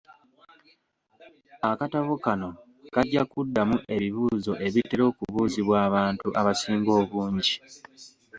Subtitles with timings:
[1.69, 2.49] Akatabo kano
[2.93, 7.55] kajja kuddamu ebibuuzo ebitera okubuuzibwa abantu abasinga obungi.